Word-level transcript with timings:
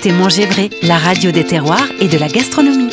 écoutez 0.00 0.16
Manger 0.16 0.46
Vrai, 0.46 0.70
la 0.82 0.96
radio 0.96 1.30
des 1.30 1.44
terroirs 1.44 1.88
et 2.00 2.08
de 2.08 2.16
la 2.16 2.28
gastronomie. 2.28 2.89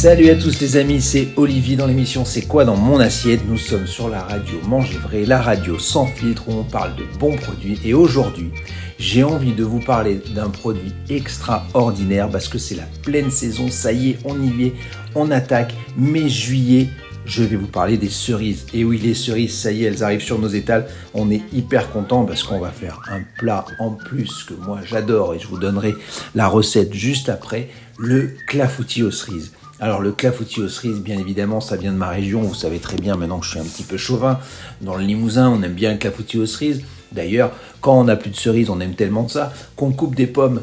Salut 0.00 0.30
à 0.30 0.34
tous 0.34 0.58
les 0.60 0.78
amis, 0.78 1.02
c'est 1.02 1.28
Olivier 1.36 1.76
dans 1.76 1.86
l'émission 1.86 2.24
C'est 2.24 2.46
quoi 2.46 2.64
dans 2.64 2.74
mon 2.74 2.98
assiette? 3.00 3.42
Nous 3.46 3.58
sommes 3.58 3.86
sur 3.86 4.08
la 4.08 4.22
radio 4.22 4.58
Manger 4.66 4.96
Vrai, 4.96 5.26
la 5.26 5.42
radio 5.42 5.78
sans 5.78 6.06
filtre 6.06 6.48
où 6.48 6.52
on 6.52 6.64
parle 6.64 6.96
de 6.96 7.04
bons 7.18 7.36
produits. 7.36 7.78
Et 7.84 7.92
aujourd'hui, 7.92 8.50
j'ai 8.98 9.24
envie 9.24 9.52
de 9.52 9.62
vous 9.62 9.80
parler 9.80 10.18
d'un 10.34 10.48
produit 10.48 10.94
extraordinaire 11.10 12.30
parce 12.30 12.48
que 12.48 12.56
c'est 12.56 12.76
la 12.76 12.88
pleine 13.02 13.30
saison. 13.30 13.70
Ça 13.70 13.92
y 13.92 14.12
est, 14.12 14.18
on 14.24 14.40
y 14.40 14.68
est, 14.68 14.72
on 15.14 15.30
attaque. 15.30 15.74
Mai, 15.98 16.30
juillet, 16.30 16.88
je 17.26 17.42
vais 17.42 17.56
vous 17.56 17.66
parler 17.66 17.98
des 17.98 18.08
cerises. 18.08 18.64
Et 18.72 18.84
oui, 18.84 18.96
les 18.96 19.12
cerises, 19.12 19.54
ça 19.54 19.70
y 19.70 19.84
est, 19.84 19.88
elles 19.88 20.02
arrivent 20.02 20.22
sur 20.22 20.38
nos 20.38 20.48
étals. 20.48 20.86
On 21.12 21.30
est 21.30 21.42
hyper 21.52 21.92
content 21.92 22.24
parce 22.24 22.42
qu'on 22.42 22.58
va 22.58 22.70
faire 22.70 23.02
un 23.10 23.20
plat 23.38 23.66
en 23.78 23.90
plus 23.90 24.44
que 24.44 24.54
moi 24.54 24.80
j'adore 24.82 25.34
et 25.34 25.38
je 25.38 25.46
vous 25.46 25.58
donnerai 25.58 25.94
la 26.34 26.48
recette 26.48 26.94
juste 26.94 27.28
après, 27.28 27.68
le 27.98 28.30
clafoutis 28.46 29.02
aux 29.02 29.10
cerises. 29.10 29.52
Alors 29.82 30.02
le 30.02 30.12
clafoutis 30.12 30.60
aux 30.60 30.68
cerises, 30.68 31.00
bien 31.00 31.18
évidemment, 31.18 31.62
ça 31.62 31.76
vient 31.76 31.90
de 31.90 31.96
ma 31.96 32.10
région. 32.10 32.42
Vous 32.42 32.54
savez 32.54 32.80
très 32.80 32.98
bien 32.98 33.16
maintenant 33.16 33.38
que 33.38 33.46
je 33.46 33.52
suis 33.52 33.60
un 33.60 33.64
petit 33.64 33.82
peu 33.82 33.96
chauvin. 33.96 34.38
Dans 34.82 34.94
le 34.94 35.02
Limousin, 35.02 35.48
on 35.48 35.62
aime 35.62 35.72
bien 35.72 35.92
le 35.92 35.98
clafoutis 35.98 36.38
aux 36.38 36.44
cerises. 36.44 36.82
D'ailleurs, 37.12 37.52
quand 37.80 37.98
on 37.98 38.04
n'a 38.04 38.16
plus 38.16 38.30
de 38.30 38.36
cerises, 38.36 38.68
on 38.68 38.78
aime 38.80 38.94
tellement 38.94 39.26
ça 39.26 39.54
qu'on 39.76 39.92
coupe 39.92 40.14
des 40.14 40.26
pommes 40.26 40.60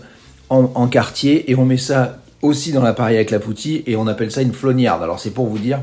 en, 0.50 0.88
quartier 0.88 1.50
et 1.52 1.55
on 1.55 1.66
met 1.66 1.77
ça 1.77 2.19
aussi 2.42 2.72
dans 2.72 2.83
l'appareil 2.83 3.17
à 3.17 3.25
clafoutis 3.25 3.83
et 3.88 3.95
on 3.95 4.05
appelle 4.05 4.31
ça 4.31 4.44
une 4.44 4.53
flognarde. 4.53 5.02
Alors 5.02 5.20
c'est 5.20 5.31
pour 5.31 5.47
vous 5.47 5.58
dire, 5.58 5.81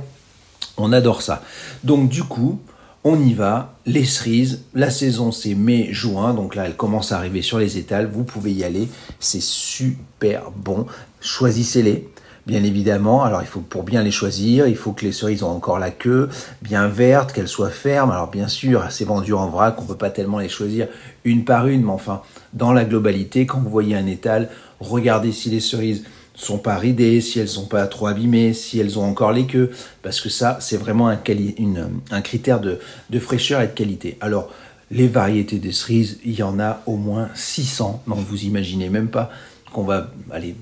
on 0.77 0.93
adore 0.93 1.21
ça. 1.21 1.43
Donc 1.83 2.09
du 2.09 2.23
coup, 2.23 2.61
on 3.03 3.21
y 3.21 3.35
va, 3.35 3.75
les 3.85 4.05
cerises, 4.05 4.63
la 4.75 4.91
saison 4.91 5.33
c'est 5.33 5.55
mai-juin, 5.55 6.33
donc 6.33 6.55
là 6.55 6.65
elle 6.65 6.77
commence 6.77 7.13
à 7.13 7.19
arriver 7.19 7.43
sur 7.43 7.59
les 7.59 7.77
étals, 7.77 8.09
vous 8.11 8.25
pouvez 8.25 8.53
y 8.53 8.65
aller, 8.65 8.89
c'est 9.21 9.43
super 9.43 10.51
bon, 10.57 10.87
choisissez-les, 11.21 12.09
bien 12.47 12.63
évidemment. 12.65 13.25
Alors 13.25 13.43
il 13.43 13.47
faut 13.47 13.61
pour 13.61 13.83
bien 13.83 14.03
les 14.03 14.11
choisir, 14.11 14.67
il 14.67 14.77
faut 14.77 14.93
que 14.93 15.05
les 15.05 15.13
cerises 15.13 15.43
ont 15.43 15.51
encore 15.51 15.79
la 15.79 15.91
queue 15.91 16.29
bien 16.63 16.89
verte, 16.89 17.33
qu'elles 17.33 17.49
soient 17.49 17.71
fermes. 17.71 18.11
Alors 18.11 18.31
bien 18.31 18.49
sûr, 18.49 18.85
c'est 18.91 19.05
vendu 19.05 19.33
en 19.33 19.49
vrac, 19.49 19.81
on 19.81 19.85
peut 19.85 19.97
pas 19.97 20.11
tellement 20.11 20.39
les 20.39 20.49
choisir 20.49 20.89
une 21.25 21.45
par 21.45 21.67
une, 21.67 21.85
mais 21.85 21.91
enfin 21.91 22.23
dans 22.53 22.73
la 22.73 22.85
globalité, 22.85 23.47
quand 23.47 23.61
vous 23.61 23.71
voyez 23.71 23.97
un 23.97 24.07
étal, 24.07 24.51
regardez 24.81 25.33
si 25.33 25.51
les 25.51 25.61
cerises 25.61 26.05
sont 26.35 26.59
pas 26.59 26.77
ridées, 26.77 27.21
si 27.21 27.39
elles 27.39 27.49
sont 27.49 27.67
pas 27.67 27.87
trop 27.87 28.09
abîmées, 28.09 28.55
si 28.55 28.79
elles 28.79 28.99
ont 28.99 29.05
encore 29.05 29.33
les 29.33 29.47
queues, 29.47 29.71
parce 30.03 30.21
que 30.21 30.29
ça 30.29 30.59
c'est 30.61 30.77
vraiment 30.77 31.09
un, 31.09 31.17
critère 31.17 32.61
de, 32.61 32.79
fraîcheur 33.19 33.61
et 33.61 33.69
de 33.69 33.73
qualité. 33.73 34.19
Alors 34.21 34.51
les 34.91 35.09
variétés 35.09 35.59
de 35.59 35.71
cerises, 35.71 36.19
il 36.25 36.35
y 36.35 36.43
en 36.43 36.61
a 36.61 36.83
au 36.87 36.97
moins 36.97 37.29
600, 37.35 38.03
donc 38.07 38.19
vous 38.19 38.45
imaginez 38.45 38.91
même 38.91 39.09
pas 39.09 39.31
qu'on 39.75 39.83
va 39.83 40.11
aller, 40.31 40.55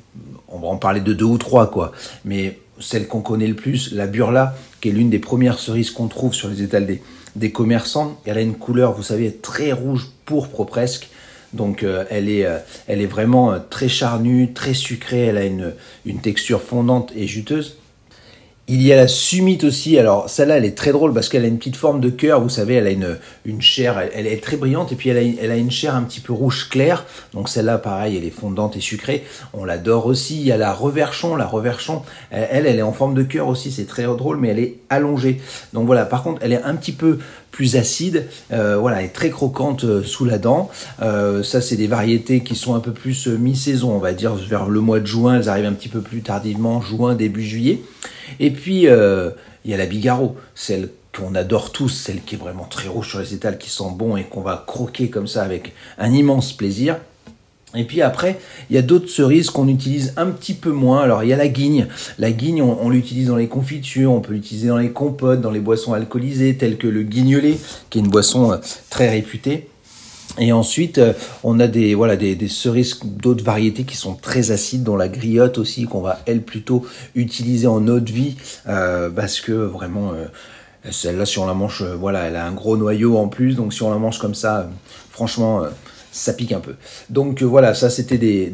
on 0.48 0.58
va 0.58 0.68
en 0.68 0.77
parler 0.77 1.00
de 1.00 1.12
deux 1.12 1.27
ou 1.27 1.38
trois 1.38 1.70
quoi, 1.70 1.92
mais 2.24 2.58
celle 2.80 3.06
qu'on 3.06 3.20
connaît 3.20 3.46
le 3.46 3.54
plus, 3.54 3.92
la 3.92 4.06
burla, 4.06 4.56
qui 4.80 4.88
est 4.88 4.92
l'une 4.92 5.10
des 5.10 5.19
premières 5.19 5.58
cerises 5.58 5.91
qu'on 5.91 6.08
trouve 6.08 6.34
sur 6.34 6.48
les 6.48 6.62
étals 6.62 6.98
des, 7.36 7.52
commerçants. 7.52 8.19
Elle 8.24 8.38
a 8.38 8.41
une 8.41 8.54
couleur, 8.54 8.92
vous 8.94 9.02
savez, 9.02 9.32
très 9.36 9.72
rouge, 9.72 10.08
pourpre 10.24 10.64
presque. 10.64 11.08
Donc 11.52 11.82
euh, 11.82 12.04
elle, 12.10 12.30
est, 12.30 12.47
euh, 12.47 12.59
elle 12.88 13.03
est 13.03 13.06
vraiment 13.06 13.53
euh, 13.53 13.59
très 13.70 13.88
charnue, 13.88 14.53
très 14.54 14.72
sucrée, 14.72 15.26
elle 15.26 15.37
a 15.37 15.44
une 15.44 16.20
texture 16.22 16.62
fondante 16.62 17.12
et 17.14 17.26
juteuse. 17.26 17.76
Il 18.69 18.81
y 18.81 18.93
a 18.93 18.97
la 18.97 19.09
sumite 19.09 19.65
aussi. 19.65 19.99
Alors 19.99 20.31
celle-là, 20.31 20.59
elle 20.59 20.65
est 20.65 20.77
très 20.77 20.93
drôle 20.93 21.12
parce 21.12 21.28
qu'elle 21.28 21.45
a 21.45 21.49
une 21.49 21.59
petite 21.59 21.75
forme 21.75 22.00
de 22.00 22.11
cœur. 22.11 22.41
Vous 22.41 22.49
savez, 22.49 22.75
elle 22.75 22.87
a 22.87 22.91
une, 22.91 23.19
une 23.45 23.61
chair, 23.61 23.99
elle, 24.15 24.27
est 24.28 24.43
très 24.43 24.56
brillante 24.56 24.93
et 24.93 24.95
puis 24.95 25.11
elle 25.11 25.19
a, 25.19 25.43
elle 25.43 25.50
a 25.50 25.56
une 25.56 25.73
chair 25.73 25.97
un 25.97 26.03
petit 26.03 26.21
peu 26.21 26.33
rouge 26.33 26.69
clair. 26.69 27.05
Donc 27.34 27.49
celle-là, 27.49 27.78
pareil, 27.78 28.17
elle 28.17 28.25
est 28.25 28.31
fondante 28.31 28.77
et 28.77 28.81
sucrée. 28.81 29.25
On 29.53 29.65
l'adore 29.65 30.06
aussi. 30.06 30.37
Il 30.37 30.47
y 30.47 30.53
a 30.53 30.56
la 30.56 30.73
reverchon. 30.73 31.34
La 31.34 31.47
reverchon, 31.47 32.03
elle, 32.31 32.67
elle 32.67 32.78
est 32.78 32.83
en 32.83 32.93
forme 32.93 33.15
de 33.15 33.25
cœur 33.25 33.49
aussi. 33.49 33.73
C'est 33.73 33.87
très 33.87 34.05
drôle, 34.05 34.37
mais 34.37 34.49
elle 34.49 34.61
est 34.61 34.77
allongée. 34.91 35.41
Donc 35.73 35.87
voilà. 35.87 36.05
Par 36.05 36.23
contre, 36.23 36.41
elle 36.44 36.53
est 36.53 36.62
un 36.62 36.77
petit 36.77 36.93
peu 36.93 37.19
plus 37.52 37.76
acide. 37.76 38.26
Euh, 38.52 38.76
voilà, 38.78 39.02
est 39.02 39.10
très 39.10 39.30
croquante 39.30 39.84
euh, 39.84 40.02
sous 40.02 40.24
la 40.24 40.38
dent. 40.38 40.70
Euh, 41.00 41.44
ça, 41.44 41.60
c'est 41.60 41.76
des 41.76 41.86
variétés 41.86 42.42
qui 42.42 42.56
sont 42.56 42.74
un 42.74 42.80
peu 42.80 42.92
plus 42.92 43.28
mi-saison, 43.28 43.92
on 43.92 43.98
va 43.98 44.12
dire 44.12 44.34
vers 44.34 44.68
le 44.68 44.80
mois 44.80 44.98
de 44.98 45.06
juin. 45.06 45.36
Elles 45.36 45.48
arrivent 45.48 45.66
un 45.66 45.74
petit 45.74 45.90
peu 45.90 46.00
plus 46.00 46.22
tardivement, 46.22 46.80
juin, 46.80 47.14
début 47.14 47.44
juillet. 47.44 47.80
Et 48.40 48.50
puis, 48.50 48.86
il 48.86 49.70
y 49.70 49.74
a 49.74 49.76
la 49.76 49.86
Bigaro, 49.86 50.34
celle 50.54 50.88
qu'on 51.16 51.34
adore 51.34 51.70
tous, 51.72 51.90
celle 51.90 52.22
qui 52.22 52.34
est 52.34 52.38
vraiment 52.38 52.64
très 52.64 52.88
rouge 52.88 53.10
sur 53.10 53.20
les 53.20 53.34
étals, 53.34 53.58
qui 53.58 53.69
sent 53.69 53.92
bon 53.94 54.16
et 54.16 54.24
qu'on 54.24 54.40
va 54.40 54.64
croquer 54.66 55.10
comme 55.10 55.26
ça 55.26 55.42
avec 55.42 55.74
un 55.98 56.10
immense 56.10 56.54
plaisir. 56.54 56.96
Et 57.75 57.84
puis 57.84 58.03
après, 58.03 58.38
il 58.69 58.77
y 58.77 58.78
a 58.78 58.83
d'autres 58.83 59.09
cerises 59.09 59.49
qu'on 59.50 59.69
utilise 59.69 60.12
un 60.16 60.27
petit 60.27 60.55
peu 60.55 60.71
moins. 60.71 61.00
Alors 61.00 61.22
il 61.22 61.31
y 61.31 61.33
a 61.33 61.37
la 61.37 61.49
guigne. 61.49 61.87
La 62.19 62.31
guigne, 62.31 62.62
on, 62.62 62.91
l'utilise 62.91 63.28
dans 63.28 63.37
les 63.37 63.49
confitures, 63.49 64.12
on 64.12 64.21
peut 64.21 64.34
l'utiliser 64.34 64.69
dans 64.69 64.77
les 64.77 64.91
compotes, 64.91 65.41
dans 65.41 65.50
les 65.50 65.60
boissons 65.60 65.94
alcoolisées, 65.94 66.56
telles 66.56 66.77
que 66.77 66.87
le 66.87 67.03
guignolet, 67.03 67.59
qui 67.88 67.99
est 67.99 68.03
une 68.03 68.11
boisson 68.11 68.53
euh, 68.53 68.56
très 68.91 69.09
réputée. 69.09 69.69
Et 70.38 70.53
ensuite, 70.53 70.99
euh, 70.99 71.12
on 71.44 71.61
a 71.61 71.66
des 71.66 71.94
voilà 71.94 72.16
des, 72.16 72.49
cerises 72.49 73.00
d'autres 73.05 73.44
variétés 73.44 73.84
qui 73.84 73.97
sont 73.97 74.15
très 74.15 74.50
acides, 74.50 74.82
dont 74.82 74.97
la 74.97 75.09
griotte 75.09 75.56
aussi 75.56 75.84
qu'on 75.84 76.03
va 76.03 76.21
elle 76.27 76.43
plutôt 76.43 76.84
utiliser 77.15 77.66
en 77.66 77.87
eau 77.88 78.00
de 78.00 78.12
vie 78.12 78.37
euh, 78.69 79.09
parce 79.09 79.41
que 79.41 79.53
vraiment 79.53 80.12
celle-là 80.91 81.27
si 81.27 81.38
on 81.38 81.47
la 81.47 81.55
mange 81.55 81.84
voilà 81.84 82.25
elle 82.25 82.37
a 82.37 82.44
un 82.44 82.53
gros 82.53 82.77
noyau 82.77 83.16
en 83.16 83.28
plus 83.28 83.55
donc 83.55 83.72
si 83.72 83.82
on 83.82 83.91
la 83.91 83.99
mange 83.99 84.19
comme 84.19 84.34
ça 84.34 84.69
franchement 85.11 85.62
ça 86.12 86.34
pique 86.34 86.53
un 86.53 86.61
peu. 86.61 86.75
Donc 87.11 87.43
euh, 87.43 87.47
voilà, 87.47 87.75
ça 87.75 87.91
c'était 87.91 88.19
des, 88.19 88.47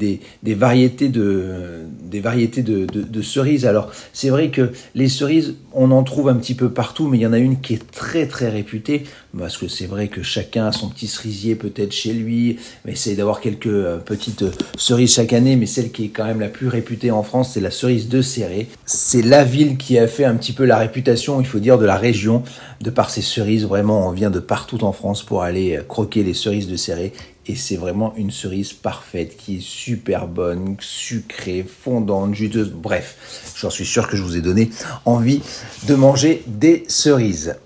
des, 0.42 0.54
variétés 0.54 1.08
de 1.08 1.82
des 2.02 2.20
variétés 2.20 2.62
de, 2.62 3.22
cerises. 3.22 3.66
Alors 3.66 3.90
c'est 4.12 4.30
vrai 4.30 4.50
que 4.50 4.70
les 4.94 5.08
cerises, 5.08 5.56
on 5.74 5.90
en 5.90 6.04
trouve 6.04 6.28
un 6.28 6.36
petit 6.36 6.54
peu 6.54 6.70
partout, 6.70 7.08
mais 7.08 7.18
il 7.18 7.20
y 7.20 7.26
en 7.26 7.32
a 7.32 7.38
une 7.38 7.60
qui 7.60 7.74
est 7.74 7.90
très 7.90 8.26
très 8.26 8.48
réputée 8.48 9.02
parce 9.36 9.58
que 9.58 9.68
c'est 9.68 9.86
vrai 9.86 10.08
que 10.08 10.22
chacun 10.22 10.66
a 10.66 10.72
son 10.72 10.88
petit 10.88 11.06
cerisier 11.06 11.54
peut-être 11.54 11.92
chez 11.92 12.12
lui, 12.12 12.58
mais 12.84 12.92
essaye 12.92 13.16
d'avoir 13.16 13.40
quelques 13.40 13.66
euh, 13.66 13.98
petites 13.98 14.44
cerises 14.76 15.14
chaque 15.14 15.32
année, 15.32 15.56
mais 15.56 15.66
celle 15.66 15.90
qui 15.90 16.06
est 16.06 16.08
quand 16.08 16.24
même 16.24 16.40
la 16.40 16.48
plus 16.48 16.68
réputée 16.68 17.10
en 17.10 17.22
France, 17.22 17.52
c'est 17.54 17.60
la 17.60 17.70
cerise 17.70 18.08
de 18.08 18.22
Serré. 18.22 18.68
C'est 18.86 19.22
la 19.22 19.44
ville 19.44 19.76
qui 19.76 19.98
a 19.98 20.06
fait 20.06 20.24
un 20.24 20.34
petit 20.34 20.52
peu 20.52 20.64
la 20.64 20.78
réputation, 20.78 21.40
il 21.40 21.46
faut 21.46 21.58
dire, 21.58 21.78
de 21.78 21.84
la 21.84 21.96
région 21.96 22.42
de 22.80 22.90
par 22.90 23.10
ses 23.10 23.22
cerises. 23.22 23.64
Vraiment, 23.64 24.08
on 24.08 24.12
vient 24.12 24.30
de 24.30 24.40
partout 24.40 24.84
en 24.84 24.92
France 24.92 25.22
pour 25.22 25.42
aller 25.42 25.76
euh, 25.76 25.82
croquer 25.82 26.22
les 26.22 26.34
cerises 26.34 26.68
de 26.68 26.76
Serré 26.76 27.12
et 27.48 27.56
c'est 27.56 27.76
vraiment 27.76 28.14
une 28.16 28.30
cerise 28.30 28.74
parfaite 28.74 29.36
qui 29.36 29.56
est 29.56 29.62
super 29.62 30.26
bonne, 30.26 30.76
sucrée, 30.80 31.64
fondante, 31.64 32.34
juteuse. 32.34 32.70
Bref, 32.70 33.54
j'en 33.56 33.70
suis 33.70 33.86
sûr 33.86 34.06
que 34.06 34.16
je 34.16 34.22
vous 34.22 34.36
ai 34.36 34.42
donné 34.42 34.70
envie 35.06 35.40
de 35.88 35.94
manger 35.94 36.44
des 36.46 36.84
cerises. 36.88 37.56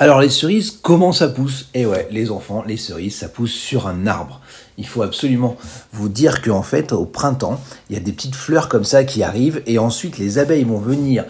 Alors 0.00 0.20
les 0.20 0.28
cerises, 0.28 0.72
comment 0.82 1.12
ça 1.12 1.28
pousse? 1.28 1.68
Eh 1.74 1.86
ouais, 1.86 2.08
les 2.10 2.30
enfants, 2.30 2.64
les 2.66 2.76
cerises, 2.76 3.16
ça 3.16 3.28
pousse 3.28 3.52
sur 3.52 3.86
un 3.86 4.06
arbre. 4.06 4.40
Il 4.76 4.86
faut 4.86 5.02
absolument 5.02 5.56
vous 5.92 6.08
dire 6.08 6.42
qu'en 6.42 6.62
fait, 6.62 6.92
au 6.92 7.04
printemps, 7.04 7.60
il 7.88 7.94
y 7.94 7.98
a 7.98 8.02
des 8.02 8.12
petites 8.12 8.34
fleurs 8.34 8.68
comme 8.68 8.84
ça 8.84 9.04
qui 9.04 9.22
arrivent 9.22 9.62
et 9.66 9.78
ensuite 9.78 10.18
les 10.18 10.38
abeilles 10.38 10.64
vont 10.64 10.78
venir 10.78 11.26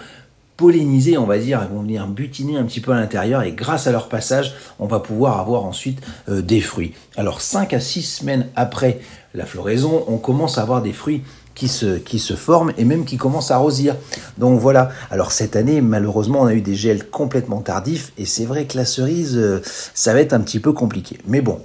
polliniser, 0.61 1.17
on 1.17 1.25
va 1.25 1.39
dire, 1.39 1.59
elles 1.63 1.75
vont 1.75 1.81
venir 1.81 2.07
butiner 2.07 2.59
un 2.59 2.65
petit 2.65 2.83
peu 2.83 2.93
à 2.93 3.01
l'intérieur 3.01 3.43
et 3.43 3.53
grâce 3.53 3.87
à 3.87 3.93
leur 3.93 4.11
passage, 4.11 4.53
on 4.79 4.87
va 4.87 5.01
pouvoir 5.01 5.41
avoir 5.41 5.65
ensuite 5.65 6.03
euh, 6.29 6.43
des 6.43 6.61
fruits. 6.61 6.93
Alors 7.17 7.41
5 7.41 7.73
à 7.73 7.81
6 7.81 8.03
semaines 8.03 8.47
après 8.57 9.01
la 9.33 9.47
floraison, 9.47 10.05
on 10.07 10.19
commence 10.19 10.59
à 10.59 10.63
avoir 10.63 10.83
des 10.83 10.93
fruits 10.93 11.23
qui 11.55 11.67
se, 11.67 11.97
qui 11.97 12.19
se 12.19 12.35
forment 12.35 12.75
et 12.77 12.85
même 12.85 13.07
qui 13.07 13.17
commencent 13.17 13.51
à 13.51 13.57
rosir. 13.57 13.97
Donc 14.37 14.61
voilà. 14.61 14.91
Alors 15.11 15.33
cette 15.33 15.57
année, 15.57 15.81
malheureusement, 15.81 16.43
on 16.43 16.47
a 16.47 16.53
eu 16.53 16.61
des 16.61 16.75
gels 16.75 17.09
complètement 17.09 17.63
tardifs 17.63 18.13
et 18.19 18.27
c'est 18.27 18.45
vrai 18.45 18.67
que 18.67 18.77
la 18.77 18.85
cerise, 18.85 19.39
euh, 19.39 19.63
ça 19.95 20.13
va 20.13 20.21
être 20.21 20.35
un 20.35 20.41
petit 20.41 20.61
peu 20.61 20.75
compliqué. 20.75 21.17
Mais 21.27 21.41
bon, 21.41 21.59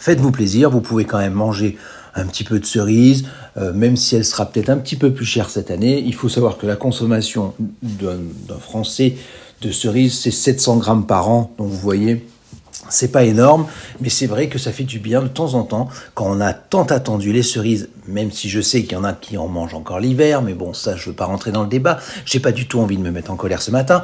faites-vous 0.00 0.32
plaisir, 0.32 0.70
vous 0.70 0.80
pouvez 0.80 1.04
quand 1.04 1.18
même 1.18 1.34
manger 1.34 1.78
un 2.18 2.26
petit 2.26 2.44
peu 2.44 2.58
de 2.58 2.66
cerise, 2.66 3.24
euh, 3.56 3.72
même 3.72 3.96
si 3.96 4.16
elle 4.16 4.24
sera 4.24 4.46
peut-être 4.46 4.70
un 4.70 4.78
petit 4.78 4.96
peu 4.96 5.12
plus 5.12 5.24
chère 5.26 5.50
cette 5.50 5.70
année. 5.70 6.02
Il 6.04 6.14
faut 6.14 6.28
savoir 6.28 6.58
que 6.58 6.66
la 6.66 6.76
consommation 6.76 7.54
d'un 7.82 8.18
Français 8.60 9.16
de 9.62 9.70
cerise, 9.70 10.18
c'est 10.18 10.30
700 10.30 10.76
grammes 10.76 11.06
par 11.06 11.28
an. 11.28 11.52
Donc 11.58 11.68
vous 11.68 11.78
voyez, 11.78 12.24
c'est 12.88 13.12
pas 13.12 13.24
énorme, 13.24 13.66
mais 14.00 14.08
c'est 14.08 14.26
vrai 14.26 14.48
que 14.48 14.58
ça 14.58 14.72
fait 14.72 14.84
du 14.84 14.98
bien 14.98 15.22
de 15.22 15.28
temps 15.28 15.54
en 15.54 15.62
temps 15.62 15.88
quand 16.14 16.26
on 16.26 16.40
a 16.40 16.52
tant 16.52 16.84
attendu 16.84 17.32
les 17.32 17.42
cerises, 17.42 17.88
même 18.06 18.30
si 18.30 18.48
je 18.48 18.60
sais 18.60 18.82
qu'il 18.82 18.92
y 18.92 18.96
en 18.96 19.04
a 19.04 19.12
qui 19.12 19.36
en 19.36 19.48
mangent 19.48 19.74
encore 19.74 20.00
l'hiver, 20.00 20.42
mais 20.42 20.54
bon, 20.54 20.72
ça, 20.72 20.96
je 20.96 21.10
veux 21.10 21.16
pas 21.16 21.26
rentrer 21.26 21.52
dans 21.52 21.62
le 21.62 21.68
débat. 21.68 21.98
J'ai 22.24 22.40
pas 22.40 22.52
du 22.52 22.66
tout 22.66 22.78
envie 22.80 22.96
de 22.96 23.02
me 23.02 23.10
mettre 23.10 23.30
en 23.30 23.36
colère 23.36 23.62
ce 23.62 23.70
matin. 23.70 24.02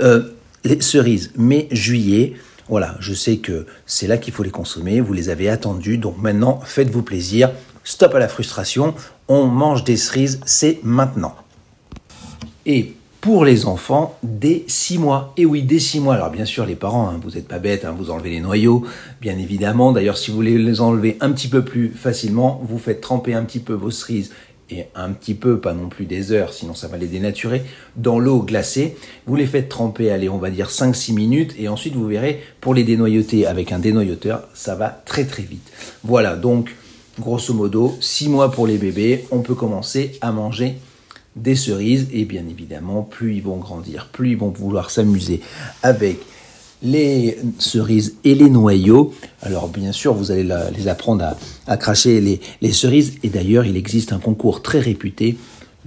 Euh, 0.00 0.34
les 0.64 0.80
cerises, 0.80 1.30
mai, 1.36 1.68
juillet, 1.70 2.34
voilà, 2.68 2.96
je 3.00 3.14
sais 3.14 3.38
que 3.38 3.66
c'est 3.86 4.06
là 4.06 4.18
qu'il 4.18 4.32
faut 4.32 4.42
les 4.42 4.50
consommer, 4.50 5.00
vous 5.00 5.12
les 5.12 5.28
avez 5.28 5.48
attendus, 5.48 5.98
donc 5.98 6.18
maintenant 6.18 6.60
faites-vous 6.64 7.02
plaisir, 7.02 7.50
stop 7.84 8.14
à 8.14 8.18
la 8.18 8.28
frustration, 8.28 8.94
on 9.28 9.46
mange 9.46 9.84
des 9.84 9.96
cerises, 9.96 10.40
c'est 10.44 10.80
maintenant. 10.82 11.34
Et 12.64 12.96
pour 13.26 13.44
les 13.44 13.66
enfants 13.66 14.16
dès 14.22 14.62
6 14.68 14.98
mois. 14.98 15.32
Et 15.36 15.46
oui, 15.46 15.64
dès 15.64 15.80
6 15.80 15.98
mois. 15.98 16.14
Alors 16.14 16.30
bien 16.30 16.44
sûr, 16.44 16.64
les 16.64 16.76
parents, 16.76 17.08
hein, 17.08 17.18
vous 17.20 17.32
n'êtes 17.32 17.48
pas 17.48 17.58
bêtes, 17.58 17.84
hein, 17.84 17.92
vous 17.96 18.10
enlevez 18.10 18.30
les 18.30 18.38
noyaux, 18.38 18.84
bien 19.20 19.36
évidemment. 19.36 19.90
D'ailleurs, 19.90 20.16
si 20.16 20.30
vous 20.30 20.36
voulez 20.36 20.56
les 20.56 20.80
enlever 20.80 21.16
un 21.20 21.32
petit 21.32 21.48
peu 21.48 21.64
plus 21.64 21.88
facilement, 21.88 22.62
vous 22.68 22.78
faites 22.78 23.00
tremper 23.00 23.34
un 23.34 23.42
petit 23.42 23.58
peu 23.58 23.72
vos 23.72 23.90
cerises 23.90 24.32
et 24.70 24.86
un 24.94 25.10
petit 25.12 25.34
peu, 25.34 25.58
pas 25.58 25.72
non 25.72 25.88
plus 25.88 26.06
des 26.06 26.32
heures, 26.32 26.52
sinon 26.52 26.74
ça 26.74 26.88
va 26.88 26.96
les 26.96 27.06
dénaturer, 27.06 27.62
dans 27.96 28.18
l'eau 28.18 28.42
glacée. 28.42 28.96
Vous 29.26 29.36
les 29.36 29.46
faites 29.46 29.68
tremper, 29.68 30.10
allez, 30.10 30.28
on 30.28 30.38
va 30.38 30.50
dire 30.50 30.68
5-6 30.68 31.14
minutes, 31.14 31.54
et 31.58 31.68
ensuite 31.68 31.94
vous 31.94 32.06
verrez, 32.06 32.42
pour 32.60 32.74
les 32.74 32.84
dénoyauter 32.84 33.46
avec 33.46 33.72
un 33.72 33.78
dénoyauteur, 33.78 34.48
ça 34.54 34.74
va 34.74 34.88
très 34.88 35.24
très 35.24 35.44
vite. 35.44 35.70
Voilà, 36.02 36.36
donc, 36.36 36.74
grosso 37.20 37.54
modo, 37.54 37.96
6 38.00 38.28
mois 38.28 38.50
pour 38.50 38.66
les 38.66 38.78
bébés, 38.78 39.24
on 39.30 39.40
peut 39.40 39.54
commencer 39.54 40.18
à 40.20 40.32
manger 40.32 40.74
des 41.36 41.54
cerises, 41.54 42.08
et 42.12 42.24
bien 42.24 42.44
évidemment, 42.48 43.02
plus 43.02 43.36
ils 43.36 43.42
vont 43.42 43.58
grandir, 43.58 44.08
plus 44.10 44.30
ils 44.30 44.38
vont 44.38 44.50
vouloir 44.50 44.90
s'amuser 44.90 45.40
avec 45.82 46.18
les 46.82 47.38
cerises 47.58 48.16
et 48.24 48.34
les 48.34 48.50
noyaux. 48.50 49.12
Alors 49.42 49.68
bien 49.68 49.92
sûr, 49.92 50.14
vous 50.14 50.30
allez 50.30 50.48
les 50.76 50.88
apprendre 50.88 51.36
à, 51.66 51.76
cracher 51.76 52.20
les, 52.60 52.72
cerises. 52.72 53.14
Et 53.22 53.28
d'ailleurs, 53.28 53.64
il 53.64 53.76
existe 53.76 54.12
un 54.12 54.18
concours 54.18 54.62
très 54.62 54.80
réputé, 54.80 55.36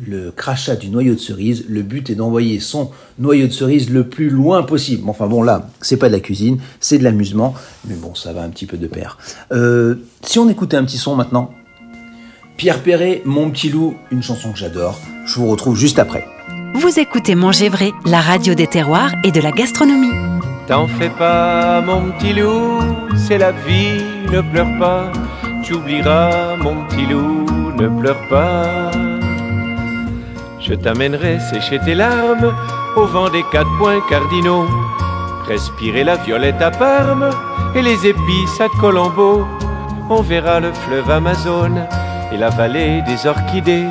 le 0.01 0.31
crachat 0.31 0.75
du 0.75 0.89
noyau 0.89 1.13
de 1.13 1.19
cerise. 1.19 1.65
Le 1.67 1.81
but 1.81 2.09
est 2.09 2.15
d'envoyer 2.15 2.59
son 2.59 2.91
noyau 3.17 3.47
de 3.47 3.53
cerise 3.53 3.89
le 3.89 4.07
plus 4.07 4.29
loin 4.29 4.63
possible. 4.63 5.03
Enfin 5.07 5.27
bon, 5.27 5.43
là, 5.43 5.69
c'est 5.81 5.97
pas 5.97 6.07
de 6.07 6.13
la 6.13 6.19
cuisine, 6.19 6.59
c'est 6.79 6.97
de 6.97 7.03
l'amusement. 7.03 7.53
Mais 7.87 7.95
bon, 7.95 8.15
ça 8.15 8.33
va 8.33 8.43
un 8.43 8.49
petit 8.49 8.65
peu 8.65 8.77
de 8.77 8.87
pair. 8.87 9.17
Euh, 9.51 9.95
si 10.23 10.39
on 10.39 10.49
écoutait 10.49 10.77
un 10.77 10.85
petit 10.85 10.97
son 10.97 11.15
maintenant. 11.15 11.51
Pierre 12.57 12.83
Perret, 12.83 13.21
Mon 13.23 13.49
petit 13.51 13.69
loup, 13.69 13.93
une 14.11 14.21
chanson 14.21 14.51
que 14.51 14.57
j'adore. 14.57 14.99
Je 15.25 15.35
vous 15.35 15.47
retrouve 15.47 15.77
juste 15.77 15.97
après. 15.97 16.25
Vous 16.75 16.99
écoutez 16.99 17.33
Manger 17.33 17.69
Vrai, 17.69 17.91
la 18.05 18.19
radio 18.19 18.53
des 18.53 18.67
terroirs 18.67 19.11
et 19.23 19.31
de 19.31 19.39
la 19.39 19.51
gastronomie. 19.51 20.38
T'en 20.69 20.85
fais 20.85 21.09
pas, 21.09 21.81
mon 21.81 22.11
petit 22.11 22.31
loup, 22.31 22.77
c'est 23.17 23.39
la 23.39 23.51
vie, 23.51 24.03
ne 24.31 24.39
pleure 24.39 24.77
pas. 24.77 25.11
Tu 25.63 25.73
oublieras, 25.73 26.57
mon 26.57 26.83
petit 26.83 27.07
loup, 27.07 27.47
ne 27.75 27.87
pleure 27.87 28.27
pas. 28.29 28.91
Je 30.59 30.75
t'amènerai 30.75 31.39
sécher 31.39 31.79
tes 31.79 31.95
larmes 31.95 32.53
au 32.95 33.05
vent 33.05 33.29
des 33.29 33.43
quatre 33.51 33.75
points 33.79 33.99
cardinaux. 34.07 34.67
Respirer 35.47 36.03
la 36.03 36.17
violette 36.17 36.61
à 36.61 36.69
Parme 36.69 37.31
et 37.73 37.81
les 37.81 38.05
épices 38.05 38.61
à 38.61 38.67
Colombo. 38.79 39.47
On 40.07 40.21
verra 40.21 40.59
le 40.59 40.71
fleuve 40.71 41.09
Amazone 41.09 41.87
et 42.31 42.37
la 42.37 42.51
vallée 42.51 43.01
des 43.07 43.25
orchidées. 43.25 43.87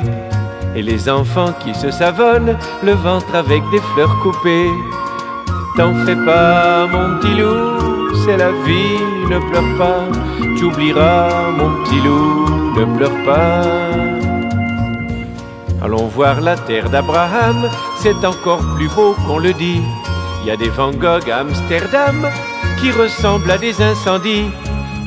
Et 0.77 0.81
les 0.81 1.09
enfants 1.09 1.51
qui 1.59 1.75
se 1.75 1.91
savonnent 1.91 2.55
le 2.81 2.93
ventre 2.93 3.35
avec 3.35 3.69
des 3.69 3.81
fleurs 3.93 4.17
coupées. 4.21 4.71
T'en 5.79 5.95
fais 6.05 6.17
pas, 6.17 6.87
mon 6.87 7.17
petit 7.19 7.35
loup, 7.35 8.13
c'est 8.25 8.35
la 8.35 8.51
vie, 8.51 8.99
ne 9.29 9.39
pleure 9.49 9.77
pas. 9.77 10.01
Tu 10.57 10.65
oublieras, 10.65 11.51
mon 11.51 11.69
petit 11.81 12.01
loup, 12.01 12.49
ne 12.75 12.97
pleure 12.97 13.23
pas. 13.23 13.61
Allons 15.81 16.07
voir 16.07 16.41
la 16.41 16.57
terre 16.57 16.89
d'Abraham, 16.89 17.69
c'est 17.95 18.25
encore 18.25 18.59
plus 18.75 18.89
beau 18.89 19.15
qu'on 19.25 19.37
le 19.37 19.53
dit. 19.53 19.81
Il 20.41 20.49
y 20.49 20.51
a 20.51 20.57
des 20.57 20.67
Van 20.67 20.91
Gogh 20.91 21.31
à 21.31 21.37
Amsterdam 21.37 22.27
qui 22.81 22.91
ressemblent 22.91 23.49
à 23.49 23.57
des 23.57 23.81
incendies. 23.81 24.51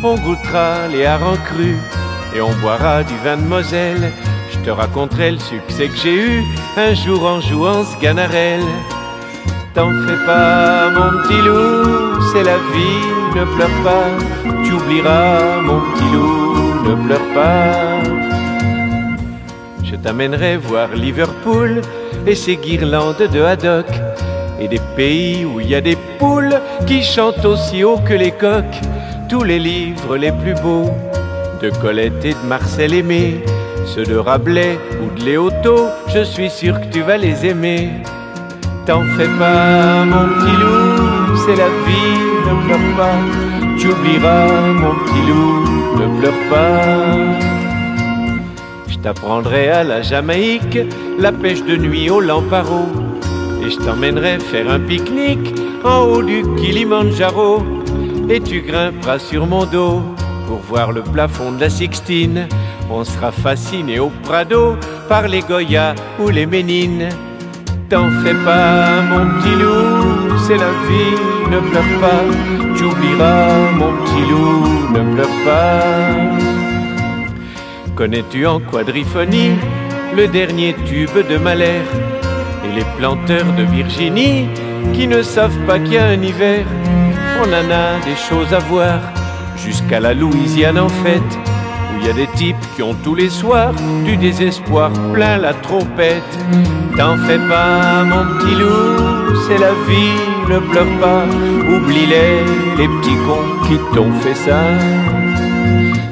On 0.02 0.14
goûtera 0.14 0.88
les 0.90 1.04
harengs 1.04 1.44
crus 1.44 1.76
et 2.34 2.40
on 2.40 2.54
boira 2.62 3.02
du 3.04 3.14
vin 3.22 3.36
de 3.36 3.42
Moselle. 3.42 4.10
Je 4.50 4.58
te 4.64 4.70
raconterai 4.70 5.32
le 5.32 5.38
succès 5.38 5.88
que 5.88 5.96
j'ai 5.98 6.14
eu 6.14 6.42
un 6.78 6.94
jour 6.94 7.26
en 7.26 7.42
jouant 7.42 7.84
ce 7.84 7.98
ganarelle. 8.00 8.64
T'en 9.74 9.90
fais 10.06 10.26
pas, 10.26 10.90
mon 10.90 11.22
petit 11.22 11.40
loup, 11.40 12.20
c'est 12.30 12.42
la 12.42 12.58
vie, 12.74 13.34
ne 13.34 13.44
pleure 13.56 13.82
pas. 13.82 14.04
Tu 14.62 14.72
oublieras, 14.72 15.62
mon 15.62 15.80
petit 15.80 16.12
loup, 16.12 16.90
ne 16.90 17.06
pleure 17.06 17.28
pas. 17.32 18.02
Je 19.82 19.96
t'amènerai 19.96 20.58
voir 20.58 20.88
Liverpool 20.94 21.80
et 22.26 22.34
ses 22.34 22.56
guirlandes 22.56 23.26
de 23.32 23.40
haddock. 23.40 23.86
Et 24.60 24.68
des 24.68 24.80
pays 24.94 25.46
où 25.46 25.58
il 25.58 25.70
y 25.70 25.74
a 25.74 25.80
des 25.80 25.96
poules 26.18 26.60
qui 26.86 27.02
chantent 27.02 27.46
aussi 27.46 27.82
haut 27.82 27.98
que 27.98 28.12
les 28.12 28.32
coqs. 28.32 28.80
Tous 29.30 29.42
les 29.42 29.58
livres 29.58 30.18
les 30.18 30.32
plus 30.32 30.54
beaux 30.60 30.90
de 31.62 31.70
Colette 31.80 32.22
et 32.26 32.34
de 32.34 32.46
Marcel 32.46 32.92
Aimé, 32.92 33.42
ceux 33.86 34.04
de 34.04 34.16
Rabelais 34.16 34.78
ou 35.00 35.18
de 35.18 35.24
Léoto, 35.24 35.86
je 36.08 36.22
suis 36.22 36.50
sûr 36.50 36.78
que 36.78 36.86
tu 36.92 37.00
vas 37.00 37.16
les 37.16 37.46
aimer. 37.46 37.88
T'en 38.84 39.04
fais 39.16 39.28
pas, 39.38 40.04
mon 40.04 40.26
petit 40.34 40.56
loup, 40.60 41.36
c'est 41.46 41.54
la 41.54 41.68
vie, 41.86 42.18
ne 42.46 42.66
pleure 42.66 42.96
pas. 42.96 43.78
Tu 43.78 43.88
oublieras, 43.88 44.72
mon 44.72 44.94
petit 45.04 45.22
loup, 45.28 45.64
ne 46.00 46.18
pleure 46.18 46.42
pas. 46.50 47.38
Je 48.88 48.98
t'apprendrai 48.98 49.68
à 49.68 49.84
la 49.84 50.02
Jamaïque 50.02 50.80
la 51.16 51.30
pêche 51.30 51.62
de 51.64 51.76
nuit 51.76 52.10
au 52.10 52.20
lamparo. 52.20 52.88
Et 53.64 53.70
je 53.70 53.76
t'emmènerai 53.76 54.40
faire 54.40 54.68
un 54.68 54.80
pique-nique 54.80 55.54
en 55.84 56.00
haut 56.00 56.22
du 56.22 56.42
Kilimanjaro. 56.56 57.62
Et 58.28 58.40
tu 58.40 58.62
grimperas 58.62 59.20
sur 59.20 59.46
mon 59.46 59.64
dos 59.64 60.02
pour 60.48 60.58
voir 60.58 60.90
le 60.90 61.02
plafond 61.02 61.52
de 61.52 61.60
la 61.60 61.70
Sixtine. 61.70 62.48
On 62.90 63.04
sera 63.04 63.30
fasciné 63.30 64.00
au 64.00 64.10
Prado 64.24 64.76
par 65.08 65.28
les 65.28 65.40
Goya 65.40 65.94
ou 66.18 66.30
les 66.30 66.46
Ménines. 66.46 67.10
T'en 67.92 68.08
fais 68.24 68.32
pas, 68.42 69.02
mon 69.02 69.26
petit 69.38 69.54
loup, 69.54 70.34
c'est 70.46 70.56
la 70.56 70.70
vie, 70.88 71.14
ne 71.50 71.60
pleure 71.60 72.00
pas. 72.00 72.24
Tu 72.74 72.84
oublieras, 72.84 73.70
mon 73.76 73.92
petit 73.98 74.30
loup, 74.30 74.88
ne 74.94 75.14
pleure 75.14 75.36
pas. 75.44 75.82
Connais-tu 77.94 78.46
en 78.46 78.60
quadriphonie 78.60 79.56
le 80.16 80.26
dernier 80.26 80.74
tube 80.86 81.18
de 81.28 81.36
Malher 81.36 81.82
et 82.64 82.74
les 82.74 82.86
planteurs 82.96 83.52
de 83.58 83.64
Virginie 83.64 84.48
qui 84.94 85.06
ne 85.06 85.20
savent 85.20 85.60
pas 85.66 85.78
qu'il 85.78 85.92
y 85.92 85.98
a 85.98 86.06
un 86.06 86.22
hiver? 86.22 86.64
On 87.44 87.48
en 87.48 87.70
a 87.70 88.02
des 88.06 88.16
choses 88.16 88.54
à 88.54 88.58
voir 88.60 89.00
jusqu'à 89.54 90.00
la 90.00 90.14
Louisiane 90.14 90.78
en 90.78 90.88
fête 90.88 91.41
il 92.02 92.08
y 92.08 92.10
a 92.10 92.14
des 92.14 92.26
types 92.34 92.56
qui 92.74 92.82
ont 92.82 92.94
tous 92.94 93.14
les 93.14 93.30
soirs 93.30 93.72
du 94.04 94.16
désespoir 94.16 94.90
plein 95.12 95.38
la 95.38 95.54
trompette. 95.54 96.38
T'en 96.96 97.16
fais 97.16 97.38
pas, 97.38 98.02
mon 98.02 98.24
petit 98.38 98.56
loup, 98.56 99.36
c'est 99.46 99.58
la 99.58 99.72
vie, 99.86 100.18
ne 100.50 100.58
pleure 100.58 100.98
pas. 101.00 101.24
Oublie-les, 101.72 102.42
les 102.78 102.88
petits 102.88 103.16
cons 103.26 103.66
qui 103.66 103.78
t'ont 103.94 104.12
fait 104.20 104.34
ça. 104.34 104.60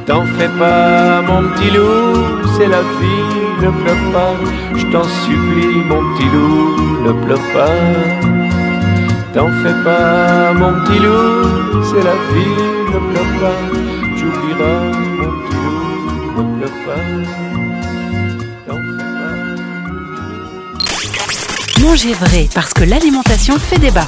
T'en 0.06 0.24
fais 0.26 0.50
pas, 0.58 1.22
mon 1.22 1.42
petit 1.50 1.70
loup, 1.76 2.48
c'est 2.56 2.68
la 2.68 2.82
vie, 3.00 3.62
ne 3.62 3.70
pleure 3.82 4.12
pas. 4.12 4.34
Je 4.76 4.86
t'en 4.92 5.04
supplie, 5.04 5.82
mon 5.88 6.02
petit 6.14 6.28
loup, 6.32 7.02
ne 7.04 7.12
pleure 7.24 7.46
pas. 7.52 7.74
T'en 9.34 9.48
fais 9.62 9.84
pas, 9.84 10.52
mon 10.52 10.72
petit 10.84 11.00
loup, 11.00 11.82
c'est 11.82 12.04
la 12.04 12.16
vie, 12.32 12.62
ne 12.92 13.12
pleure 13.12 13.40
pas. 13.40 13.58
J'oublierai 14.16 14.99
Manger 21.80 22.12
vrai, 22.12 22.48
parce 22.54 22.72
que 22.72 22.84
l'alimentation 22.84 23.58
fait 23.58 23.78
débat. 23.78 24.06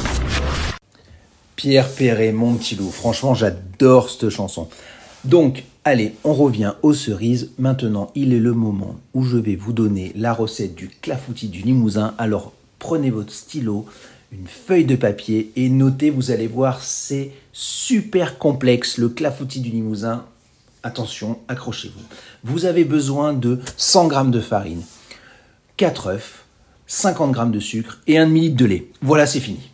Pierre 1.56 1.88
Perret, 1.88 2.32
mon 2.32 2.54
petit 2.54 2.76
loup. 2.76 2.90
Franchement, 2.90 3.34
j'adore 3.34 4.10
cette 4.10 4.30
chanson. 4.30 4.68
Donc, 5.24 5.64
allez, 5.84 6.14
on 6.24 6.34
revient 6.34 6.74
aux 6.82 6.94
cerises. 6.94 7.50
Maintenant, 7.58 8.10
il 8.14 8.32
est 8.32 8.40
le 8.40 8.52
moment 8.52 8.96
où 9.14 9.24
je 9.24 9.36
vais 9.36 9.56
vous 9.56 9.72
donner 9.72 10.12
la 10.16 10.32
recette 10.32 10.74
du 10.74 10.88
clafoutis 10.88 11.48
du 11.48 11.62
Limousin. 11.62 12.14
Alors, 12.18 12.52
prenez 12.78 13.10
votre 13.10 13.32
stylo, 13.32 13.86
une 14.32 14.46
feuille 14.46 14.84
de 14.84 14.96
papier 14.96 15.52
et 15.56 15.68
notez, 15.68 16.10
vous 16.10 16.30
allez 16.30 16.46
voir, 16.46 16.82
c'est 16.82 17.30
super 17.52 18.38
complexe. 18.38 18.98
Le 18.98 19.08
clafoutis 19.08 19.60
du 19.60 19.70
Limousin, 19.70 20.24
attention, 20.82 21.38
accrochez-vous. 21.48 22.02
Vous 22.44 22.64
avez 22.64 22.84
besoin 22.84 23.32
de 23.32 23.60
100 23.76 24.10
g 24.10 24.30
de 24.30 24.40
farine, 24.40 24.82
4 25.76 26.06
œufs, 26.08 26.44
50 26.86 27.34
g 27.34 27.40
de 27.50 27.60
sucre 27.60 28.00
et 28.06 28.18
1 28.18 28.26
demi 28.26 28.50
de 28.50 28.64
lait. 28.64 28.86
Voilà, 29.00 29.26
c'est 29.26 29.40
fini. 29.40 29.70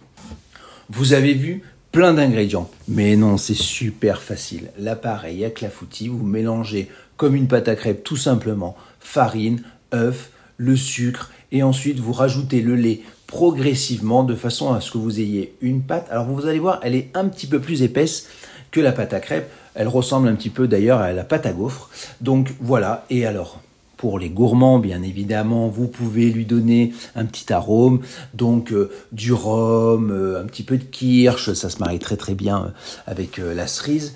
Vous 0.90 1.12
avez 1.12 1.34
vu 1.34 1.62
plein 1.92 2.14
d'ingrédients. 2.14 2.70
Mais 2.86 3.16
non, 3.16 3.36
c'est 3.36 3.54
super 3.54 4.22
facile. 4.22 4.70
L'appareil 4.78 5.44
à 5.44 5.50
clafoutis, 5.50 6.08
vous 6.08 6.24
mélangez 6.24 6.88
comme 7.16 7.34
une 7.34 7.48
pâte 7.48 7.68
à 7.68 7.74
crêpes 7.74 8.04
tout 8.04 8.16
simplement 8.16 8.76
farine, 9.00 9.62
œufs, 9.94 10.30
le 10.56 10.76
sucre 10.76 11.30
et 11.52 11.62
ensuite 11.62 11.98
vous 11.98 12.12
rajoutez 12.12 12.60
le 12.60 12.74
lait 12.74 13.00
progressivement 13.26 14.24
de 14.24 14.34
façon 14.34 14.72
à 14.72 14.80
ce 14.80 14.90
que 14.90 14.98
vous 14.98 15.20
ayez 15.20 15.54
une 15.60 15.82
pâte. 15.82 16.06
Alors 16.10 16.26
vous 16.26 16.46
allez 16.46 16.58
voir, 16.58 16.80
elle 16.82 16.94
est 16.94 17.10
un 17.14 17.28
petit 17.28 17.46
peu 17.46 17.60
plus 17.60 17.82
épaisse 17.82 18.28
que 18.70 18.80
la 18.80 18.92
pâte 18.92 19.14
à 19.14 19.20
crêpes. 19.20 19.50
Elle 19.75 19.88
ressemble 19.88 20.28
un 20.28 20.34
petit 20.34 20.50
peu 20.50 20.66
d'ailleurs 20.66 21.00
à 21.00 21.12
la 21.12 21.25
pâte 21.25 21.46
à 21.46 21.52
gaufre. 21.52 21.90
Donc 22.20 22.48
voilà, 22.60 23.04
et 23.10 23.26
alors, 23.26 23.60
Pour 23.98 24.20
les 24.20 24.28
gourmands, 24.28 24.78
bien 24.78 25.02
évidemment, 25.02 25.66
vous 25.66 25.88
pouvez 25.88 26.30
lui 26.30 26.46
donner 26.46 26.92
un 27.16 27.25
petit 27.25 27.52
arôme, 27.52 28.00
donc 28.32 28.70
euh, 28.70 28.92
du 29.10 29.32
rhum, 29.32 30.12
euh, 30.12 30.40
un 30.40 30.46
petit 30.46 30.62
peu 30.62 30.78
de 30.78 30.84
kirsch, 30.84 31.52
ça 31.52 31.68
se 31.68 31.80
marie 31.80 31.98
très 31.98 32.16
très 32.16 32.37
bien 32.37 32.58
euh, 32.58 32.68
avec 33.08 33.38
la 33.38 33.66
cerise. 33.66 34.14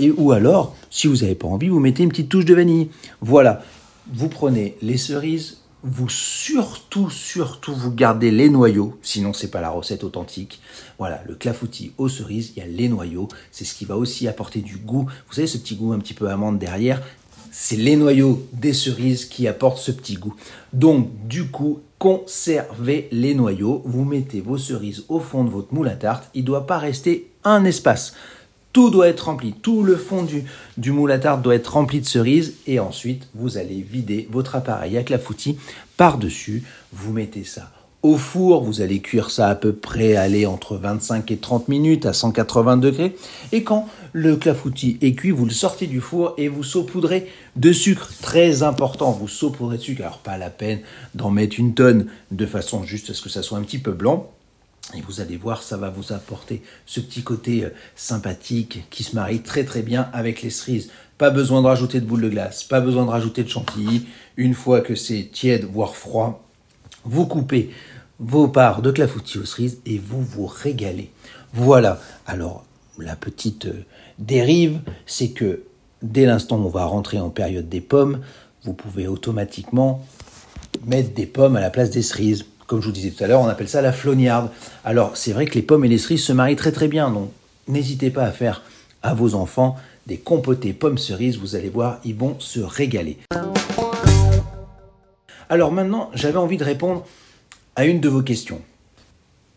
et 0.00 0.10
ou 0.10 0.32
alors, 0.32 0.74
si 0.90 1.06
vous 1.06 1.18
n'avez 1.18 1.36
pas 1.36 1.46
envie, 1.46 1.68
vous 1.68 1.78
mettez 1.78 2.02
une 2.02 2.08
petite 2.08 2.28
touche 2.28 2.44
de 2.44 2.54
vanille. 2.54 2.90
Voilà, 3.20 3.62
vous 4.12 4.28
prenez 4.28 4.76
les 4.82 4.96
cerises, 4.96 5.58
vous 5.84 6.08
surtout, 6.08 7.10
surtout, 7.10 7.74
vous 7.74 7.92
gardez 7.92 8.30
les 8.30 8.48
noyaux, 8.48 8.98
sinon 9.02 9.34
c'est 9.34 9.50
pas 9.50 9.60
la 9.60 9.68
recette 9.68 10.02
authentique. 10.02 10.60
Voilà, 10.98 11.22
le 11.28 11.34
clafoutis 11.34 11.92
aux 11.98 12.08
cerises, 12.08 12.52
il 12.56 12.60
y 12.60 12.62
a 12.62 12.66
les 12.66 12.88
noyaux, 12.88 13.28
c'est 13.52 13.66
ce 13.66 13.74
qui 13.74 13.84
va 13.84 13.96
aussi 13.96 14.26
apporter 14.26 14.60
du 14.60 14.78
goût. 14.78 15.06
Vous 15.28 15.34
savez, 15.34 15.46
ce 15.46 15.58
petit 15.58 15.76
goût 15.76 15.92
un 15.92 15.98
petit 15.98 16.14
peu 16.14 16.28
amande 16.30 16.58
derrière, 16.58 17.02
c'est 17.52 17.76
les 17.76 17.96
noyaux 17.96 18.46
des 18.52 18.72
cerises 18.72 19.26
qui 19.26 19.46
apportent 19.46 19.78
ce 19.78 19.92
petit 19.92 20.14
goût. 20.14 20.34
Donc, 20.72 21.10
du 21.28 21.44
coup, 21.48 21.80
conservez 21.98 23.08
les 23.12 23.34
noyaux. 23.34 23.82
Vous 23.84 24.04
mettez 24.04 24.40
vos 24.40 24.58
cerises 24.58 25.04
au 25.08 25.20
fond 25.20 25.44
de 25.44 25.50
votre 25.50 25.72
moule 25.72 25.88
à 25.88 25.94
tarte. 25.94 26.30
Il 26.34 26.40
ne 26.40 26.46
doit 26.46 26.66
pas 26.66 26.78
rester 26.78 27.30
un 27.44 27.64
espace. 27.64 28.14
Tout 28.74 28.90
doit 28.90 29.08
être 29.08 29.26
rempli. 29.26 29.54
Tout 29.62 29.82
le 29.82 29.96
fond 29.96 30.24
du, 30.24 30.44
du 30.76 30.90
moule 30.90 31.12
à 31.12 31.18
tarte 31.18 31.40
doit 31.40 31.54
être 31.54 31.72
rempli 31.72 32.00
de 32.00 32.06
cerises. 32.06 32.56
Et 32.66 32.80
ensuite, 32.80 33.28
vous 33.34 33.56
allez 33.56 33.80
vider 33.80 34.28
votre 34.30 34.56
appareil 34.56 34.98
à 34.98 35.04
clafoutis 35.04 35.56
par-dessus. 35.96 36.64
Vous 36.92 37.12
mettez 37.12 37.44
ça 37.44 37.70
au 38.04 38.18
four, 38.18 38.62
vous 38.62 38.82
allez 38.82 39.00
cuire 39.00 39.30
ça 39.30 39.48
à 39.48 39.54
peu 39.54 39.72
près, 39.72 40.14
aller 40.14 40.44
entre 40.44 40.76
25 40.76 41.30
et 41.30 41.38
30 41.38 41.68
minutes 41.68 42.04
à 42.04 42.12
180 42.12 42.76
degrés. 42.76 43.16
Et 43.50 43.62
quand 43.62 43.88
le 44.12 44.36
clafoutis 44.36 44.98
est 45.00 45.14
cuit, 45.14 45.30
vous 45.30 45.46
le 45.46 45.52
sortez 45.52 45.86
du 45.86 46.02
four 46.02 46.34
et 46.36 46.48
vous 46.48 46.62
saupoudrez 46.62 47.26
de 47.56 47.72
sucre. 47.72 48.12
Très 48.20 48.62
important, 48.62 49.10
vous 49.10 49.26
saupoudrez 49.26 49.78
de 49.78 49.82
sucre. 49.82 50.02
Alors 50.02 50.18
pas 50.18 50.36
la 50.36 50.50
peine 50.50 50.80
d'en 51.14 51.30
mettre 51.30 51.58
une 51.58 51.72
tonne 51.72 52.08
de 52.30 52.44
façon 52.44 52.82
juste 52.82 53.08
à 53.08 53.14
ce 53.14 53.22
que 53.22 53.30
ça 53.30 53.42
soit 53.42 53.56
un 53.56 53.62
petit 53.62 53.78
peu 53.78 53.92
blanc. 53.92 54.30
Et 54.92 55.00
vous 55.00 55.20
allez 55.20 55.36
voir, 55.36 55.62
ça 55.62 55.76
va 55.76 55.88
vous 55.88 56.12
apporter 56.12 56.62
ce 56.84 57.00
petit 57.00 57.22
côté 57.22 57.64
euh, 57.64 57.70
sympathique 57.96 58.84
qui 58.90 59.02
se 59.02 59.14
marie 59.14 59.40
très 59.40 59.64
très 59.64 59.82
bien 59.82 60.10
avec 60.12 60.42
les 60.42 60.50
cerises. 60.50 60.90
Pas 61.16 61.30
besoin 61.30 61.62
de 61.62 61.66
rajouter 61.66 62.00
de 62.00 62.06
boule 62.06 62.22
de 62.22 62.28
glace, 62.28 62.64
pas 62.64 62.80
besoin 62.80 63.04
de 63.04 63.10
rajouter 63.10 63.44
de 63.44 63.48
chantilly. 63.48 64.06
Une 64.36 64.54
fois 64.54 64.82
que 64.82 64.94
c'est 64.94 65.30
tiède, 65.32 65.64
voire 65.64 65.96
froid, 65.96 66.46
vous 67.04 67.26
coupez 67.26 67.70
vos 68.18 68.48
parts 68.48 68.82
de 68.82 68.90
clafoutis 68.90 69.38
aux 69.38 69.44
cerises 69.44 69.80
et 69.86 69.98
vous 69.98 70.22
vous 70.22 70.46
régalez. 70.46 71.10
Voilà. 71.52 72.00
Alors, 72.26 72.64
la 72.98 73.16
petite 73.16 73.66
euh, 73.66 73.84
dérive, 74.18 74.80
c'est 75.06 75.30
que 75.30 75.62
dès 76.02 76.26
l'instant 76.26 76.58
où 76.58 76.66
on 76.66 76.68
va 76.68 76.84
rentrer 76.84 77.18
en 77.18 77.30
période 77.30 77.68
des 77.68 77.80
pommes, 77.80 78.20
vous 78.62 78.74
pouvez 78.74 79.06
automatiquement 79.06 80.04
mettre 80.86 81.14
des 81.14 81.26
pommes 81.26 81.56
à 81.56 81.60
la 81.60 81.70
place 81.70 81.90
des 81.90 82.02
cerises. 82.02 82.44
Comme 82.66 82.80
je 82.80 82.86
vous 82.86 82.92
disais 82.92 83.10
tout 83.10 83.22
à 83.22 83.26
l'heure, 83.26 83.40
on 83.40 83.48
appelle 83.48 83.68
ça 83.68 83.82
la 83.82 83.92
flognarde. 83.92 84.50
Alors, 84.84 85.16
c'est 85.16 85.32
vrai 85.32 85.46
que 85.46 85.54
les 85.54 85.62
pommes 85.62 85.84
et 85.84 85.88
les 85.88 85.98
cerises 85.98 86.24
se 86.24 86.32
marient 86.32 86.56
très 86.56 86.72
très 86.72 86.88
bien, 86.88 87.10
donc 87.10 87.30
n'hésitez 87.68 88.10
pas 88.10 88.24
à 88.24 88.30
faire 88.30 88.62
à 89.02 89.12
vos 89.12 89.34
enfants 89.34 89.76
des 90.06 90.18
compotés 90.18 90.72
pommes 90.72 90.98
cerises, 90.98 91.38
vous 91.38 91.56
allez 91.56 91.68
voir, 91.68 91.98
ils 92.04 92.14
vont 92.14 92.36
se 92.38 92.60
régaler. 92.60 93.18
Alors 95.48 95.72
maintenant, 95.72 96.10
j'avais 96.14 96.38
envie 96.38 96.56
de 96.56 96.64
répondre 96.64 97.06
à 97.76 97.84
une 97.84 98.00
de 98.00 98.08
vos 98.08 98.22
questions. 98.22 98.60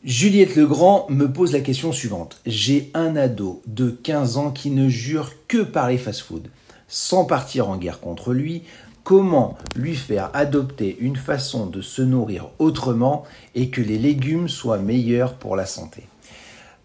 Juliette 0.03 0.55
Legrand 0.55 1.07
me 1.09 1.31
pose 1.31 1.53
la 1.53 1.59
question 1.59 1.91
suivante. 1.91 2.39
J'ai 2.45 2.91
un 2.93 3.15
ado 3.15 3.61
de 3.67 3.89
15 3.89 4.37
ans 4.37 4.51
qui 4.51 4.69
ne 4.69 4.87
jure 4.89 5.31
que 5.47 5.63
par 5.63 5.89
les 5.89 5.97
fast-foods. 5.97 6.49
Sans 6.87 7.25
partir 7.25 7.69
en 7.69 7.77
guerre 7.77 7.99
contre 7.99 8.33
lui, 8.33 8.63
comment 9.07 9.57
lui 9.77 9.95
faire 9.95 10.31
adopter 10.33 10.97
une 10.99 11.15
façon 11.15 11.65
de 11.65 11.81
se 11.81 12.01
nourrir 12.01 12.49
autrement 12.59 13.23
et 13.55 13.69
que 13.69 13.79
les 13.79 13.97
légumes 13.97 14.49
soient 14.49 14.79
meilleurs 14.79 15.35
pour 15.35 15.55
la 15.55 15.65
santé 15.65 16.03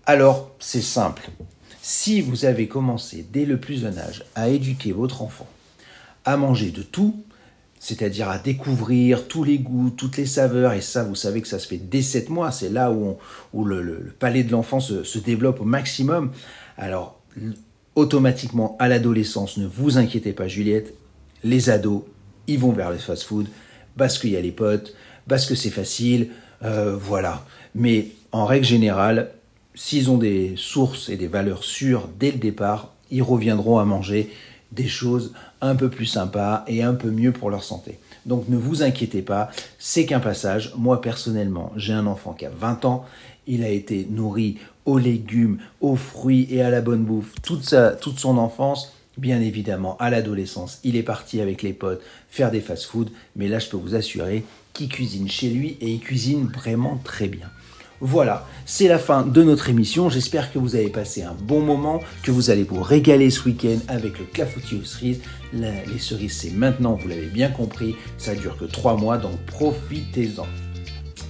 Alors, 0.06 0.52
c'est 0.60 0.82
simple. 0.82 1.28
Si 1.82 2.20
vous 2.20 2.44
avez 2.44 2.68
commencé 2.68 3.26
dès 3.32 3.44
le 3.44 3.58
plus 3.58 3.80
jeune 3.80 3.98
âge 3.98 4.24
à 4.36 4.48
éduquer 4.50 4.92
votre 4.92 5.20
enfant 5.22 5.48
à 6.24 6.36
manger 6.36 6.70
de 6.70 6.82
tout, 6.82 7.16
c'est-à-dire 7.80 8.28
à 8.28 8.38
découvrir 8.38 9.26
tous 9.26 9.42
les 9.42 9.58
goûts, 9.58 9.90
toutes 9.90 10.16
les 10.16 10.26
saveurs, 10.26 10.74
et 10.74 10.80
ça, 10.80 11.02
vous 11.02 11.16
savez 11.16 11.42
que 11.42 11.48
ça 11.48 11.58
se 11.58 11.66
fait 11.66 11.78
dès 11.78 12.02
7 12.02 12.28
mois, 12.28 12.52
c'est 12.52 12.70
là 12.70 12.92
où, 12.92 13.64
le, 13.64 14.14
palais 14.20 14.44
de 14.44 14.52
l'enfant 14.52 14.78
se, 14.78 15.18
développe 15.18 15.60
au 15.60 15.64
maximum. 15.64 16.30
Alors, 16.78 17.20
automatiquement, 17.96 18.76
à 18.78 18.86
l'adolescence, 18.86 19.56
ne 19.56 19.66
vous 19.66 19.98
inquiétez 19.98 20.32
pas, 20.32 20.46
Juliette, 20.46 20.94
les 21.44 21.70
ados, 21.70 22.02
ils 22.46 22.58
vont 22.58 22.72
vers 22.72 22.90
les 22.90 22.98
fast-food, 22.98 23.46
parce 23.96 24.18
qu'il 24.18 24.30
y 24.30 24.36
a 24.36 24.40
les 24.40 24.52
potes, 24.52 24.94
parce 25.28 25.46
que 25.46 25.54
c'est 25.54 25.70
facile, 25.70 26.30
euh, 26.64 26.96
voilà. 26.96 27.44
Mais 27.74 28.08
en 28.32 28.44
règle 28.44 28.66
générale, 28.66 29.30
s'ils 29.74 30.10
ont 30.10 30.18
des 30.18 30.54
sources 30.56 31.08
et 31.08 31.16
des 31.16 31.28
valeurs 31.28 31.64
sûres 31.64 32.08
dès 32.18 32.30
le 32.30 32.38
départ, 32.38 32.92
ils 33.10 33.22
reviendront 33.22 33.78
à 33.78 33.84
manger 33.84 34.30
des 34.72 34.88
choses 34.88 35.32
un 35.60 35.76
peu 35.76 35.90
plus 35.90 36.06
sympas 36.06 36.64
et 36.66 36.82
un 36.82 36.94
peu 36.94 37.10
mieux 37.10 37.32
pour 37.32 37.50
leur 37.50 37.62
santé. 37.62 37.98
Donc 38.24 38.48
ne 38.48 38.56
vous 38.56 38.82
inquiétez 38.82 39.22
pas, 39.22 39.50
c'est 39.78 40.06
qu'un 40.06 40.20
passage. 40.20 40.72
Moi 40.76 41.00
personnellement, 41.00 41.72
j'ai 41.76 41.92
un 41.92 42.06
enfant 42.06 42.32
qui 42.32 42.46
a 42.46 42.50
20 42.50 42.84
ans, 42.84 43.04
il 43.46 43.64
a 43.64 43.68
été 43.68 44.06
nourri 44.10 44.58
aux 44.84 44.98
légumes, 44.98 45.58
aux 45.80 45.96
fruits 45.96 46.46
et 46.50 46.62
à 46.62 46.70
la 46.70 46.80
bonne 46.80 47.04
bouffe 47.04 47.34
toute, 47.42 47.64
sa, 47.64 47.90
toute 47.92 48.18
son 48.18 48.38
enfance. 48.38 48.92
Bien 49.18 49.40
évidemment, 49.42 49.96
à 49.98 50.08
l'adolescence, 50.08 50.80
il 50.84 50.96
est 50.96 51.02
parti 51.02 51.40
avec 51.40 51.62
les 51.62 51.74
potes 51.74 52.02
faire 52.30 52.50
des 52.50 52.60
fast-foods, 52.60 53.10
mais 53.36 53.48
là 53.48 53.58
je 53.58 53.68
peux 53.68 53.76
vous 53.76 53.94
assurer 53.94 54.42
qu'il 54.72 54.88
cuisine 54.88 55.28
chez 55.28 55.50
lui 55.50 55.76
et 55.80 55.90
il 55.90 56.00
cuisine 56.00 56.46
vraiment 56.46 56.98
très 57.04 57.28
bien. 57.28 57.48
Voilà, 58.04 58.48
c'est 58.66 58.88
la 58.88 58.98
fin 58.98 59.22
de 59.22 59.42
notre 59.44 59.68
émission. 59.68 60.10
J'espère 60.10 60.52
que 60.52 60.58
vous 60.58 60.74
avez 60.74 60.88
passé 60.88 61.22
un 61.22 61.34
bon 61.34 61.60
moment, 61.60 62.00
que 62.24 62.32
vous 62.32 62.50
allez 62.50 62.64
vous 62.64 62.82
régaler 62.82 63.30
ce 63.30 63.44
week-end 63.44 63.78
avec 63.86 64.18
le 64.18 64.24
clafoutis 64.24 64.74
aux 64.74 64.84
cerises. 64.84 65.20
les 65.52 65.98
cerises, 66.00 66.36
c'est 66.36 66.50
maintenant, 66.50 66.94
vous 66.94 67.06
l'avez 67.06 67.26
bien 67.26 67.48
compris. 67.48 67.94
Ça 68.18 68.34
dure 68.34 68.56
que 68.56 68.64
trois 68.64 68.96
mois, 68.96 69.18
donc 69.18 69.38
profitez-en. 69.46 70.48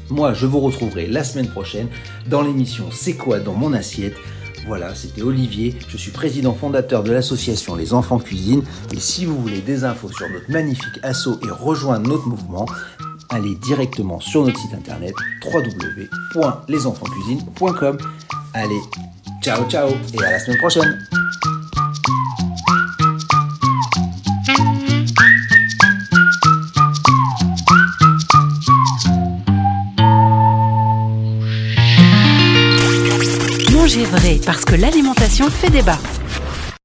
Moi, 0.08 0.32
je 0.32 0.46
vous 0.46 0.60
retrouverai 0.60 1.08
la 1.08 1.24
semaine 1.24 1.48
prochaine 1.48 1.88
dans 2.26 2.40
l'émission 2.40 2.86
C'est 2.90 3.16
quoi 3.16 3.38
dans 3.38 3.54
mon 3.54 3.74
assiette 3.74 4.16
voilà, 4.66 4.94
c'était 4.94 5.22
Olivier, 5.22 5.74
je 5.88 5.96
suis 5.96 6.12
président 6.12 6.52
fondateur 6.54 7.02
de 7.02 7.10
l'association 7.12 7.74
Les 7.74 7.94
Enfants 7.94 8.18
Cuisine 8.18 8.62
et 8.92 9.00
si 9.00 9.24
vous 9.24 9.40
voulez 9.40 9.60
des 9.60 9.84
infos 9.84 10.12
sur 10.12 10.28
notre 10.30 10.48
magnifique 10.50 11.00
assaut 11.02 11.40
et 11.44 11.50
rejoindre 11.50 12.08
notre 12.08 12.28
mouvement, 12.28 12.66
allez 13.28 13.56
directement 13.56 14.20
sur 14.20 14.44
notre 14.44 14.60
site 14.60 14.74
internet 14.74 15.14
www.lesenfantscuisine.com. 15.44 17.98
Allez, 18.54 18.80
ciao 19.42 19.68
ciao 19.68 19.88
et 20.14 20.24
à 20.24 20.30
la 20.32 20.38
semaine 20.38 20.58
prochaine. 20.58 20.98
Parce 34.44 34.64
que 34.64 34.74
l'alimentation 34.74 35.48
fait 35.48 35.70
débat. 35.70 35.98